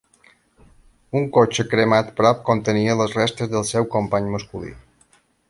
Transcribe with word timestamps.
Un 1.19 1.27
cotxe 1.35 1.65
cremat 1.73 2.09
prop 2.21 2.41
contenia 2.49 2.97
les 3.03 3.15
restes 3.19 3.53
del 3.53 3.69
seu 3.75 3.87
company 3.99 4.35
masculí. 4.39 4.75